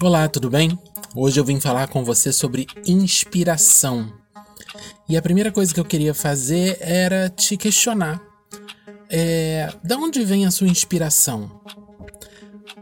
[0.00, 0.78] Olá, tudo bem?
[1.12, 4.12] Hoje eu vim falar com você sobre inspiração.
[5.08, 8.22] E a primeira coisa que eu queria fazer era te questionar.
[9.10, 11.60] É, da onde vem a sua inspiração?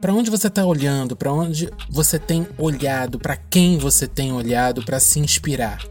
[0.00, 1.16] Para onde você está olhando?
[1.16, 3.18] Para onde você tem olhado?
[3.18, 5.84] Para quem você tem olhado para se inspirar?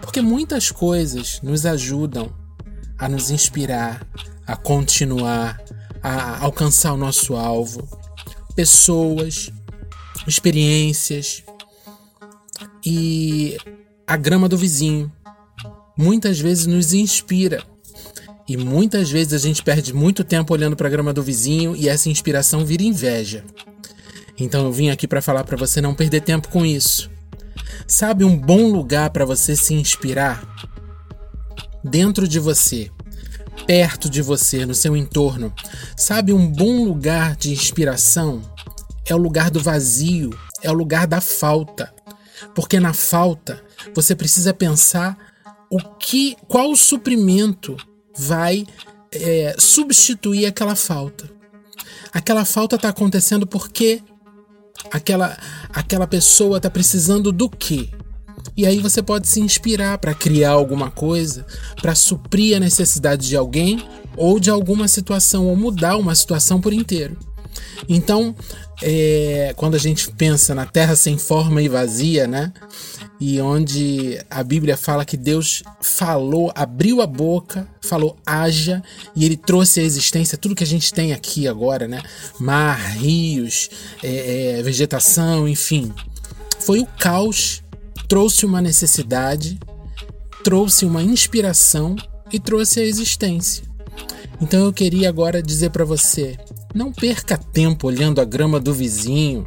[0.00, 2.32] Porque muitas coisas nos ajudam
[2.98, 4.00] a nos inspirar,
[4.46, 5.62] a continuar,
[6.02, 7.86] a alcançar o nosso alvo.
[8.56, 9.52] Pessoas,
[10.28, 11.42] experiências
[12.84, 13.56] e
[14.06, 15.10] a grama do vizinho.
[15.96, 17.62] Muitas vezes nos inspira.
[18.48, 21.88] E muitas vezes a gente perde muito tempo olhando para a grama do vizinho e
[21.88, 23.44] essa inspiração vira inveja.
[24.38, 27.10] Então eu vim aqui para falar para você não perder tempo com isso.
[27.86, 30.42] Sabe um bom lugar para você se inspirar?
[31.84, 32.90] Dentro de você,
[33.66, 35.52] perto de você, no seu entorno.
[35.96, 38.40] Sabe um bom lugar de inspiração?
[39.08, 41.92] É o lugar do vazio, é o lugar da falta.
[42.54, 43.62] Porque na falta
[43.94, 45.16] você precisa pensar
[45.70, 47.76] o que, qual suprimento
[48.16, 48.66] vai
[49.12, 51.28] é, substituir aquela falta.
[52.12, 54.02] Aquela falta está acontecendo porque
[54.90, 55.36] aquela,
[55.70, 57.88] aquela pessoa está precisando do quê?
[58.56, 61.46] E aí você pode se inspirar para criar alguma coisa,
[61.80, 66.72] para suprir a necessidade de alguém ou de alguma situação, ou mudar uma situação por
[66.72, 67.16] inteiro.
[67.88, 68.34] Então,
[68.82, 72.52] é, quando a gente pensa na terra sem forma e vazia, né?
[73.20, 78.82] E onde a Bíblia fala que Deus falou, abriu a boca, falou haja,
[79.16, 82.00] e ele trouxe à existência tudo que a gente tem aqui agora, né?
[82.38, 83.68] Mar, rios,
[84.02, 85.92] é, é, vegetação, enfim.
[86.60, 87.62] Foi o caos,
[88.08, 89.58] trouxe uma necessidade,
[90.44, 91.96] trouxe uma inspiração
[92.32, 93.67] e trouxe a existência.
[94.40, 96.36] Então eu queria agora dizer para você:
[96.74, 99.46] não perca tempo olhando a grama do vizinho.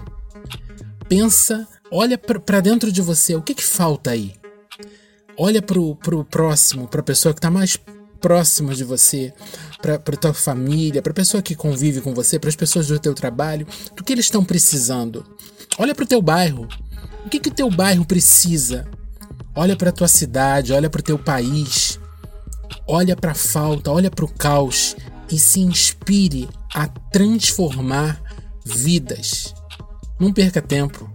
[1.08, 4.34] Pensa, olha para dentro de você, o que, que falta aí?
[5.38, 7.78] Olha pro, pro próximo, pra pessoa que está mais
[8.22, 9.34] próxima de você,
[9.82, 13.68] para tua família, para pessoa que convive com você, para as pessoas do teu trabalho,
[13.96, 15.26] do que eles estão precisando.
[15.78, 16.68] Olha para o teu bairro.
[17.26, 18.88] O que que o teu bairro precisa?
[19.56, 21.91] Olha para tua cidade, olha para o teu país.
[22.94, 24.98] Olha para a falta, olha para o caos
[25.32, 28.22] e se inspire a transformar
[28.66, 29.56] vidas.
[30.20, 31.10] Não perca tempo.